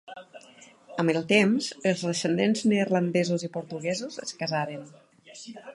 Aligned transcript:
Amb 1.03 1.13
el 1.13 1.27
temps, 1.31 1.67
els 1.91 2.01
descendents 2.07 2.65
neerlandesos 2.73 3.47
i 3.49 3.53
portuguesos 3.61 4.21
es 4.27 4.37
casaren. 4.43 4.91